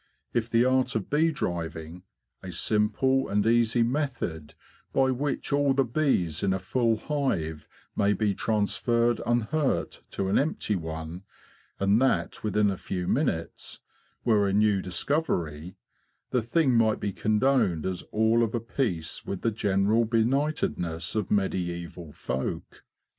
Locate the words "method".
3.83-4.55